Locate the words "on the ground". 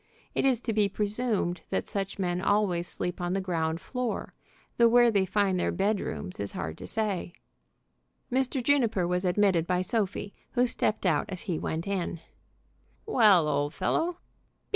3.21-3.79